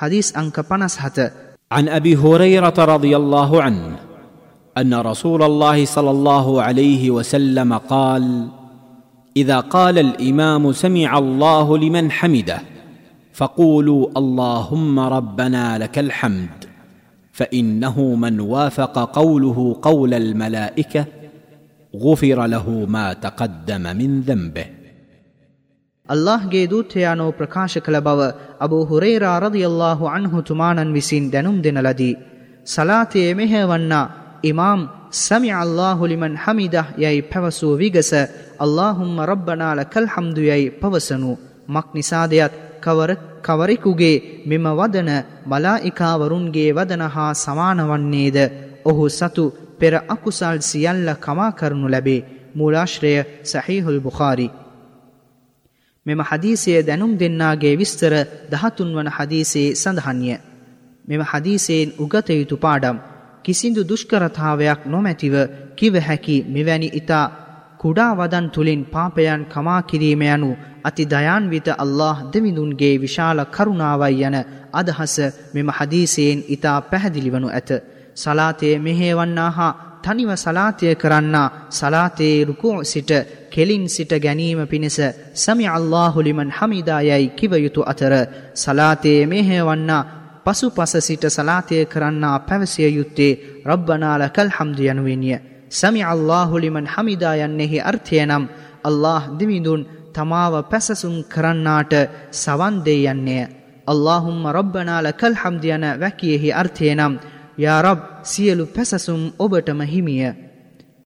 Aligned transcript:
حديث 0.00 0.36
أنك 0.36 0.60
پنس 0.60 0.96
هت 1.00 1.32
عن 1.72 1.88
أبي 1.88 2.16
هريرة 2.16 2.74
رضي 2.78 3.16
الله 3.16 3.62
عنه 3.62 3.96
أن 4.78 4.94
رسول 4.94 5.42
الله 5.42 5.84
صلى 5.84 6.10
الله 6.10 6.62
عليه 6.62 7.10
وسلم 7.10 7.74
قال 7.74 8.48
إذا 9.36 9.60
قال 9.60 9.98
الإمام 9.98 10.72
سمع 10.72 11.18
الله 11.18 11.78
لمن 11.78 12.10
حمده 12.10 12.60
فقولوا 13.32 14.10
اللهم 14.16 14.98
ربنا 14.98 15.78
لك 15.78 15.98
الحمد 15.98 16.64
فإنه 17.32 18.14
من 18.14 18.40
وافق 18.40 18.98
قوله 18.98 19.76
قول 19.82 20.14
الملائكة 20.14 21.04
غفر 21.96 22.46
له 22.46 22.86
ما 22.88 23.12
تقدم 23.12 23.82
من 23.82 24.20
ذنبه. 24.20 24.79
අල්ලාහ්ගේ 26.10 26.64
දූත්‍රයානෝ 26.66 27.32
ප්‍රකාශ 27.32 27.76
කළ 27.78 27.98
බව 28.00 28.20
අබූ 28.60 28.84
හුරේරා 28.84 29.36
රදියල්ලාහු 29.40 30.04
අන්හු 30.08 30.42
තුමාණන් 30.42 30.94
විසින් 30.94 31.26
දැනුම් 31.32 31.58
දෙන 31.62 31.78
ලදී. 31.80 32.14
සලාතයේ 32.66 33.34
මෙහෙවන්නා 33.34 34.06
ඉමාම් 34.42 34.80
සමි 35.18 35.50
අල්ලාහු 35.54 36.06
ලිමන් 36.06 36.36
හමිදහ 36.36 36.88
යයි 36.96 37.22
පැවසූ 37.24 37.74
විගස 37.74 38.10
අල්ලාහුම්ම 38.58 39.22
රබ්බනාල 39.22 39.80
කල් 39.86 40.06
හම්දු 40.06 40.42
යයි 40.42 40.70
පවසනු. 40.72 41.32
මක් 41.68 41.86
නිසාදයත් 41.94 42.52
කවර 42.80 43.10
කවරෙකුගේ 43.42 44.16
මෙම 44.46 44.66
වදන 44.72 45.10
මලායිකාවරුන්ගේ 45.46 46.70
වදන 46.72 47.02
හා 47.08 47.32
සමාන 47.36 47.80
වන්නේද 47.82 48.38
ඔහු 48.84 49.04
සතු 49.10 49.44
පෙර 49.78 49.94
අකුසල් 50.08 50.58
සියල්ල 50.62 51.08
කමා 51.16 51.52
කරනු 51.52 51.86
ලැබේ. 51.88 52.26
මූලාශ්‍රය 52.52 53.12
සැහිහුල් 53.44 54.00
බුඛාරි. 54.00 54.48
මෙම 56.10 56.20
හදීසය 56.22 56.72
දැනුම් 56.82 57.12
දෙන්නාගේ 57.16 57.74
විස්තර 57.76 58.14
දහතුන් 58.50 58.90
වන 58.96 59.08
හදීසේ 59.08 59.68
සඳහන්ය. 59.74 60.34
මෙම 61.04 61.22
හදීසයෙන් 61.24 61.88
උගත 61.98 62.28
යුතු 62.30 62.56
පාඩම් 62.56 62.96
කිසිදු 63.44 63.80
දුෂ්කරතාවයක් 63.82 64.80
නොමැතිව 64.86 65.34
කිව 65.76 65.94
හැකි 65.98 66.36
මෙවැනි 66.46 66.88
ඉතා 66.92 67.26
කුඩා 67.78 68.12
වදන් 68.12 68.46
තුළින් 68.50 68.82
පාපයන් 68.84 69.42
කමා 69.46 69.82
කිරීම 69.82 70.22
යනු 70.24 70.50
අති 70.84 71.04
දයාන්විත 71.06 71.68
අල්له 71.74 72.16
දෙවිඳුන්ගේ 72.32 72.94
විශාල 72.98 73.38
කරුණාවයි 73.46 74.22
යන 74.22 74.36
අදහස 74.72 75.14
මෙම 75.54 75.68
හදීසයෙන් 75.70 76.38
ඉතා 76.48 76.78
පැහැදිලි 76.82 77.30
වනු 77.30 77.48
ඇත. 77.50 77.70
සලාතය 78.14 78.68
මෙහේවන්නා 78.78 79.50
හා 79.50 79.78
තනිව 80.02 80.30
සලාතය 80.36 80.86
කරන්නා 80.94 81.48
සලාතයේ 81.70 82.44
රුකෝ 82.44 82.78
සිට 82.84 83.10
කෙලින් 83.50 83.84
සිට 83.88 84.12
ගැනීම 84.16 84.60
පිණිස 84.66 84.98
සමි 85.36 85.66
අල්ලාහු 85.68 86.18
ලිමන් 86.20 86.50
හමිදායයි 86.50 87.28
කිව 87.30 87.52
යුතු 87.56 87.82
අතර 87.82 88.14
සලාතේ 88.54 89.20
මෙහෙවන්නා 89.26 90.08
පසු 90.44 90.66
පස 90.70 90.92
සිට 91.00 91.24
සලාතය 91.28 91.76
කරන්නා 91.86 92.36
පැවසිය 92.40 92.90
යුත්තේ 92.90 93.38
රබ්බනාල 93.64 94.22
කල් 94.30 94.50
හම්දු 94.50 94.82
යනුවෙනිය. 94.84 95.38
සමි 95.70 96.02
අල්ලාහු 96.04 96.54
ලිමන් 96.56 96.86
හමිදා 96.86 97.36
යන්නෙහි 97.38 97.78
අර්ථය 97.82 98.16
නම් 98.20 98.44
අල්له 98.82 99.22
දිවිඳුන් 99.38 99.82
තමාව 100.12 100.54
පැසසුම් 100.64 101.16
කරන්නාට 101.24 101.92
සවන්දේ 102.32 103.02
යන්නේය. 103.06 103.50
අල්لهහුම්ම 103.86 104.42
රබ්බනාල 104.48 105.06
කල් 105.12 105.34
හම්දයන 105.34 105.84
වැකියෙහි 106.00 106.52
අර්ථය 106.52 106.94
නම් 106.94 107.14
යා 107.58 107.80
රබ් 107.82 108.00
සියලු 108.22 108.64
පැසසුම් 108.66 109.22
ඔබටම 109.38 109.80
හිමිය. 109.84 110.49